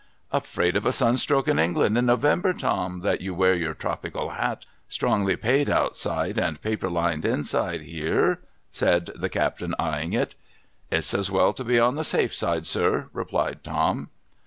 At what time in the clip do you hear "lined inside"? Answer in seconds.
6.89-7.81